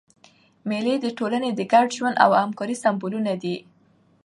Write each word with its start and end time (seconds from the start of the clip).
مېلې 0.69 0.95
د 1.01 1.05
ټولني 1.17 1.49
د 1.53 1.61
ګډ 1.71 1.87
ژوند 1.97 2.15
او 2.23 2.29
همکارۍ 2.41 2.75
سېمبولونه 2.83 3.31
دي. 3.41 3.55